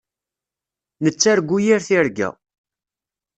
[1.03, 2.29] Nettargu yir tirga.